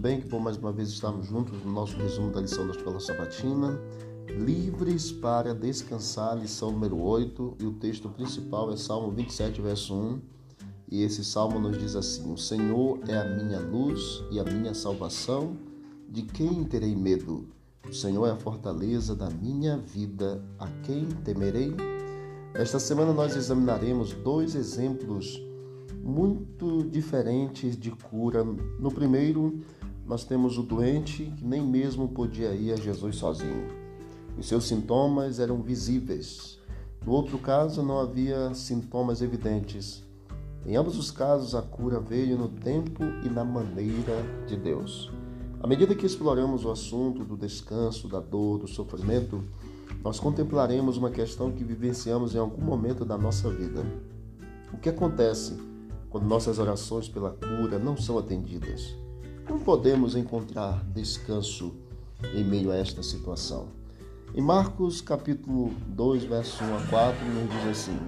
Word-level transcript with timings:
bem? 0.00 0.20
Que 0.20 0.28
bom 0.28 0.40
mais 0.40 0.56
uma 0.56 0.72
vez 0.72 0.88
estarmos 0.88 1.26
juntos 1.26 1.62
no 1.62 1.72
nosso 1.72 1.94
resumo 1.96 2.30
da 2.30 2.40
lição 2.40 2.66
da 2.66 2.72
Escola 2.72 2.98
Sabatina. 2.98 3.78
Livres 4.28 5.12
para 5.12 5.54
descansar, 5.54 6.38
lição 6.38 6.70
número 6.70 6.98
8, 6.98 7.56
e 7.60 7.66
o 7.66 7.72
texto 7.72 8.08
principal 8.08 8.72
é 8.72 8.76
Salmo 8.76 9.10
27, 9.10 9.60
verso 9.60 9.94
1. 9.94 10.20
E 10.90 11.02
esse 11.02 11.22
salmo 11.22 11.58
nos 11.58 11.76
diz 11.76 11.94
assim: 11.94 12.32
O 12.32 12.38
Senhor 12.38 13.00
é 13.08 13.18
a 13.18 13.24
minha 13.24 13.60
luz 13.60 14.22
e 14.30 14.40
a 14.40 14.44
minha 14.44 14.72
salvação, 14.72 15.56
de 16.08 16.22
quem 16.22 16.64
terei 16.64 16.96
medo? 16.96 17.48
O 17.88 17.92
Senhor 17.92 18.26
é 18.26 18.30
a 18.30 18.36
fortaleza 18.36 19.14
da 19.14 19.28
minha 19.28 19.76
vida, 19.76 20.42
a 20.58 20.68
quem 20.84 21.06
temerei? 21.24 21.74
Esta 22.54 22.78
semana 22.78 23.12
nós 23.12 23.36
examinaremos 23.36 24.12
dois 24.14 24.54
exemplos 24.54 25.42
muito 26.10 26.82
diferentes 26.82 27.78
de 27.78 27.90
cura. 27.90 28.44
No 28.44 28.90
primeiro, 28.90 29.60
nós 30.04 30.24
temos 30.24 30.58
o 30.58 30.62
doente 30.62 31.32
que 31.36 31.44
nem 31.44 31.62
mesmo 31.62 32.08
podia 32.08 32.52
ir 32.52 32.72
a 32.72 32.76
Jesus 32.76 33.16
sozinho. 33.16 33.68
Os 34.36 34.48
seus 34.48 34.66
sintomas 34.66 35.38
eram 35.38 35.62
visíveis. 35.62 36.58
No 37.06 37.12
outro 37.12 37.38
caso, 37.38 37.82
não 37.82 38.00
havia 38.00 38.52
sintomas 38.54 39.22
evidentes. 39.22 40.04
Em 40.66 40.76
ambos 40.76 40.98
os 40.98 41.10
casos, 41.10 41.54
a 41.54 41.62
cura 41.62 42.00
veio 42.00 42.36
no 42.36 42.48
tempo 42.48 43.04
e 43.24 43.28
na 43.28 43.44
maneira 43.44 44.22
de 44.46 44.56
Deus. 44.56 45.10
À 45.62 45.66
medida 45.66 45.94
que 45.94 46.06
exploramos 46.06 46.64
o 46.64 46.70
assunto 46.70 47.24
do 47.24 47.36
descanso, 47.36 48.08
da 48.08 48.18
dor, 48.18 48.58
do 48.58 48.66
sofrimento, 48.66 49.44
nós 50.02 50.18
contemplaremos 50.18 50.96
uma 50.96 51.10
questão 51.10 51.52
que 51.52 51.62
vivenciamos 51.62 52.34
em 52.34 52.38
algum 52.38 52.62
momento 52.62 53.04
da 53.04 53.16
nossa 53.16 53.48
vida. 53.50 53.84
O 54.72 54.78
que 54.78 54.88
acontece 54.88 55.69
quando 56.10 56.26
nossas 56.26 56.58
orações 56.58 57.08
pela 57.08 57.30
cura 57.30 57.78
não 57.78 57.96
são 57.96 58.18
atendidas? 58.18 58.94
Como 59.46 59.60
podemos 59.60 60.16
encontrar 60.16 60.84
descanso 60.92 61.74
em 62.34 62.44
meio 62.44 62.72
a 62.72 62.76
esta 62.76 63.02
situação? 63.02 63.68
Em 64.34 64.42
Marcos 64.42 65.00
capítulo 65.00 65.72
2, 65.88 66.24
verso 66.24 66.62
1 66.62 66.76
a 66.76 66.86
4, 66.88 67.24
nos 67.26 67.50
diz 67.50 67.66
assim: 67.66 67.98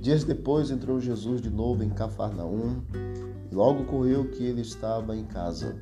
Dias 0.00 0.24
depois 0.24 0.70
entrou 0.70 1.00
Jesus 1.00 1.40
de 1.40 1.48
novo 1.48 1.82
em 1.84 1.90
Cafarnaum, 1.90 2.82
e 3.50 3.54
logo 3.54 3.84
correu 3.84 4.28
que 4.28 4.44
ele 4.44 4.60
estava 4.60 5.16
em 5.16 5.24
casa. 5.24 5.76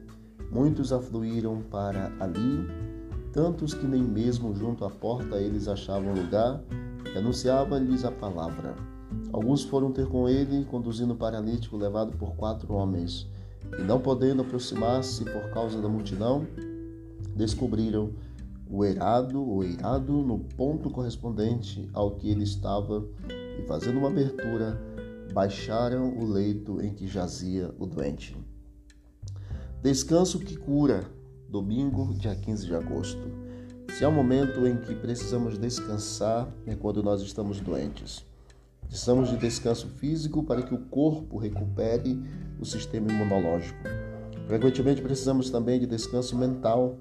Muitos 0.50 0.92
afluíram 0.92 1.62
para 1.70 2.12
ali, 2.20 2.66
tantos 3.32 3.72
que 3.72 3.86
nem 3.86 4.02
mesmo 4.02 4.54
junto 4.54 4.84
à 4.84 4.91
porta 4.91 5.36
eles 5.36 5.69
achavam 5.69 6.14
lugar, 6.14 6.62
e 7.14 7.19
anunciava-lhes 7.19 8.04
a 8.04 8.10
palavra. 8.10 8.75
Alguns 9.33 9.64
foram 9.64 9.92
ter 9.92 10.06
com 10.06 10.28
ele, 10.28 10.64
conduzindo 10.64 11.14
o 11.14 11.16
paralítico 11.16 11.77
levado 11.77 12.16
por 12.16 12.34
quatro 12.34 12.72
homens, 12.75 13.27
e 13.78 13.83
não 13.83 14.00
podendo 14.00 14.42
aproximar-se 14.42 15.25
por 15.25 15.50
causa 15.50 15.80
da 15.80 15.89
multidão, 15.89 16.47
descobriram 17.34 18.11
o 18.69 18.84
eirado, 18.84 19.42
o 19.42 19.64
eirado 19.64 20.12
no 20.12 20.38
ponto 20.38 20.91
correspondente 20.91 21.88
ao 21.92 22.12
que 22.12 22.31
ele 22.31 22.44
estava, 22.44 23.05
e 23.58 23.62
fazendo 23.66 23.98
uma 23.98 24.08
abertura, 24.08 24.81
baixaram 25.33 26.16
o 26.16 26.25
leito 26.25 26.81
em 26.81 26.92
que 26.92 27.06
jazia 27.06 27.75
o 27.78 27.86
doente. 27.86 28.36
Descanso 29.83 30.38
que 30.38 30.56
cura, 30.56 31.05
domingo, 31.48 32.12
dia 32.14 32.34
15 32.34 32.66
de 32.66 32.75
agosto. 32.75 33.22
Se 33.97 34.05
há 34.05 34.08
um 34.08 34.12
momento 34.12 34.66
em 34.66 34.77
que 34.77 34.94
precisamos 34.94 35.58
descansar, 35.58 36.48
é 36.66 36.75
quando 36.75 37.03
nós 37.03 37.22
estamos 37.22 37.61
doentes. 37.61 38.25
Precisamos 38.91 39.28
de 39.30 39.36
descanso 39.36 39.86
físico 39.86 40.42
para 40.42 40.62
que 40.62 40.74
o 40.74 40.78
corpo 40.78 41.38
recupere 41.38 42.20
o 42.58 42.64
sistema 42.64 43.08
imunológico. 43.08 43.78
Frequentemente 44.48 45.00
precisamos 45.00 45.48
também 45.48 45.78
de 45.78 45.87
descanso 45.87 46.37
mental. 46.37 46.98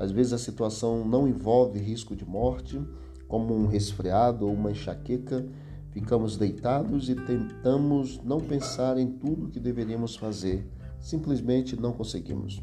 Às 0.00 0.10
vezes 0.10 0.32
a 0.32 0.38
situação 0.38 1.04
não 1.04 1.28
envolve 1.28 1.78
risco 1.78 2.16
de 2.16 2.24
morte, 2.24 2.82
como 3.28 3.54
um 3.54 3.68
resfriado 3.68 4.48
ou 4.48 4.52
uma 4.52 4.72
enxaqueca. 4.72 5.46
Ficamos 5.92 6.36
deitados 6.36 7.08
e 7.08 7.14
tentamos 7.14 8.20
não 8.24 8.40
pensar 8.40 8.98
em 8.98 9.06
tudo 9.06 9.48
que 9.48 9.60
deveríamos 9.60 10.16
fazer. 10.16 10.68
Simplesmente 10.98 11.80
não 11.80 11.92
conseguimos. 11.92 12.60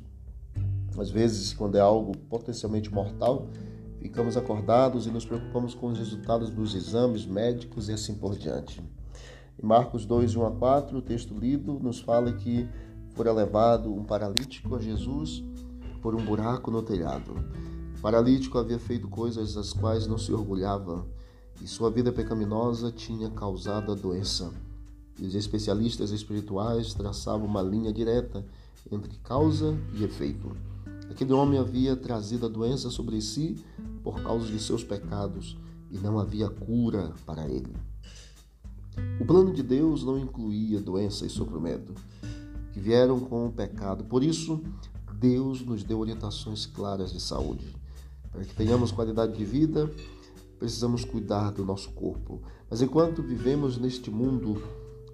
Às 0.98 1.10
vezes, 1.10 1.54
quando 1.54 1.78
é 1.78 1.82
algo 1.82 2.12
potencialmente 2.30 2.94
mortal, 2.94 3.48
ficamos 4.06 4.38
acordados 4.38 5.08
e 5.08 5.10
nos 5.10 5.26
preocupamos 5.26 5.74
com 5.74 5.88
os 5.88 5.98
resultados 5.98 6.52
dos 6.52 6.76
exames 6.76 7.26
médicos 7.26 7.90
e 7.90 7.94
assim 7.94 8.14
por 8.14 8.38
diante. 8.38 8.80
Em 9.60 9.66
Marcos 9.66 10.06
2, 10.06 10.36
1 10.36 10.46
a 10.46 10.52
4, 10.52 11.00
o 11.00 11.02
texto 11.02 11.34
lido 11.34 11.80
nos 11.80 12.02
fala 12.02 12.32
que 12.32 12.70
fora 13.16 13.34
levado 13.34 13.92
um 13.92 14.04
paralítico 14.04 14.76
a 14.76 14.80
Jesus 14.80 15.44
por 16.04 16.14
um 16.14 16.24
buraco 16.24 16.70
no 16.70 16.84
telhado. 16.84 17.34
O 17.98 18.02
paralítico 18.02 18.60
havia 18.60 18.78
feito 18.78 19.08
coisas 19.08 19.56
das 19.56 19.74
quais 19.74 20.06
não 20.06 20.20
se 20.20 20.32
orgulhava 20.32 21.04
e 21.60 21.68
sua 21.68 21.90
vida 21.90 22.12
pecaminosa 22.12 22.92
tinha 22.92 23.32
causado 23.32 23.92
a 23.92 23.96
doença. 23.96 24.54
E 25.20 25.26
os 25.26 25.34
especialistas 25.34 26.12
espirituais 26.12 26.94
traçavam 26.94 27.48
uma 27.48 27.64
linha 27.64 27.92
direta 27.92 28.46
entre 28.92 29.18
causa 29.24 29.76
e 29.96 30.04
efeito. 30.04 30.56
Aquele 31.10 31.34
homem 31.34 31.60
havia 31.60 31.96
trazido 31.96 32.46
a 32.46 32.50
doença 32.50 32.92
sobre 32.92 33.20
si 33.20 33.56
por 34.06 34.22
causa 34.22 34.46
de 34.46 34.60
seus 34.60 34.84
pecados 34.84 35.58
e 35.90 35.98
não 35.98 36.20
havia 36.20 36.48
cura 36.48 37.12
para 37.26 37.50
ele. 37.50 37.76
O 39.20 39.26
plano 39.26 39.52
de 39.52 39.64
Deus 39.64 40.04
não 40.04 40.20
incluía 40.20 40.80
doença 40.80 41.26
e 41.26 41.30
sofrimento, 41.30 41.92
que 42.72 42.80
vieram 42.80 43.20
com 43.20 43.48
o 43.48 43.52
pecado. 43.52 44.04
Por 44.04 44.24
isso, 44.24 44.62
Deus 45.16 45.66
nos 45.66 45.84
deu 45.84 46.00
orientações 46.00 46.68
claras 46.68 47.12
de 47.12 47.20
saúde. 47.20 47.76
Para 48.32 48.44
que 48.44 48.54
tenhamos 48.54 48.92
qualidade 48.92 49.36
de 49.36 49.44
vida, 49.44 49.92
precisamos 50.60 51.04
cuidar 51.04 51.52
do 51.52 51.66
nosso 51.66 51.90
corpo. 51.94 52.44
Mas 52.70 52.84
enquanto 52.84 53.24
vivemos 53.24 53.80
neste 53.80 54.12
mundo, 54.12 54.62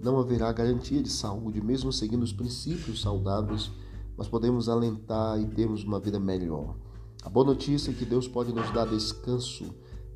não 0.02 0.18
haverá 0.18 0.52
garantia 0.52 1.02
de 1.02 1.10
saúde, 1.10 1.62
mesmo 1.62 1.90
seguindo 1.92 2.24
os 2.24 2.32
princípios 2.32 3.00
saudáveis, 3.00 3.70
nós 4.18 4.28
podemos 4.28 4.68
alentar 4.68 5.40
e 5.40 5.46
termos 5.46 5.82
uma 5.82 5.98
vida 5.98 6.20
melhor. 6.20 6.76
A 7.22 7.28
boa 7.28 7.46
notícia 7.46 7.92
é 7.92 7.94
que 7.94 8.04
Deus 8.04 8.26
pode 8.26 8.52
nos 8.52 8.68
dar 8.72 8.84
descanso, 8.84 9.72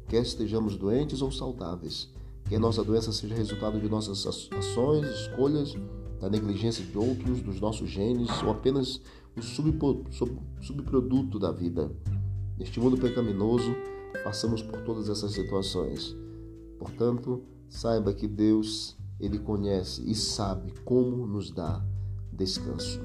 quer 0.08 0.22
estejamos 0.22 0.76
doentes 0.76 1.22
ou 1.22 1.30
saudáveis, 1.30 2.10
que 2.44 2.58
nossa 2.58 2.82
doença 2.82 3.12
seja 3.12 3.32
resultado 3.32 3.80
de 3.80 3.88
nossas 3.88 4.26
ações, 4.26 5.06
escolhas, 5.06 5.74
da 6.20 6.28
negligência 6.28 6.84
de 6.84 6.98
outros, 6.98 7.40
dos 7.42 7.60
nossos 7.60 7.88
genes 7.88 8.28
ou 8.42 8.50
apenas 8.50 9.00
o 9.36 9.42
subproduto 10.60 11.38
da 11.38 11.52
vida. 11.52 11.92
Neste 12.58 12.80
mundo 12.80 12.98
pecaminoso, 12.98 13.72
passamos 14.24 14.60
por 14.60 14.80
todas 14.82 15.08
essas 15.08 15.30
situações. 15.30 16.16
Portanto, 16.76 17.40
saiba 17.68 18.12
que 18.12 18.26
Deus, 18.26 18.96
Ele 19.20 19.38
conhece 19.38 20.02
e 20.10 20.14
sabe 20.14 20.72
como 20.84 21.24
nos 21.24 21.52
dar 21.52 21.86
descanso. 22.32 23.00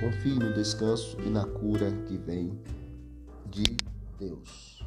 Confie 0.00 0.34
no 0.34 0.54
descanso 0.54 1.18
e 1.20 1.28
na 1.28 1.44
cura 1.44 1.92
que 2.06 2.16
vem 2.16 2.58
de 3.50 3.76
Deus. 4.18 4.82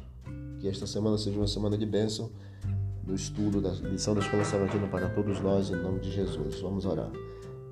Que 0.58 0.68
esta 0.68 0.86
semana 0.86 1.18
seja 1.18 1.38
uma 1.38 1.46
semana 1.46 1.76
de 1.76 1.86
bênção 1.86 2.30
no 3.06 3.14
estudo 3.14 3.60
da 3.60 3.70
lição 3.70 4.14
da 4.14 4.20
Escola 4.20 4.44
Sabatina 4.44 4.86
para 4.86 5.08
todos 5.08 5.40
nós, 5.40 5.70
em 5.70 5.76
nome 5.76 6.00
de 6.00 6.10
Jesus. 6.10 6.60
Vamos 6.60 6.86
orar. 6.86 7.10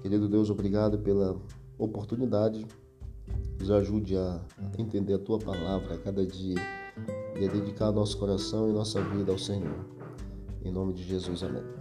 Querido 0.03 0.29
Deus, 0.29 0.51
obrigado 0.51 0.99
pela 0.99 1.37
oportunidade. 1.79 2.67
Nos 3.59 3.71
ajude 3.71 4.17
a 4.17 4.41
entender 4.79 5.15
a 5.15 5.19
Tua 5.19 5.39
palavra 5.39 5.95
a 5.95 5.99
cada 5.99 6.27
dia 6.27 6.57
e 7.39 7.45
a 7.45 7.49
dedicar 7.49 7.93
nosso 7.93 8.19
coração 8.19 8.69
e 8.69 8.73
nossa 8.73 9.03
vida 9.03 9.31
ao 9.31 9.39
Senhor. 9.39 9.85
Em 10.65 10.73
nome 10.73 10.93
de 10.93 11.05
Jesus, 11.05 11.43
amém. 11.43 11.80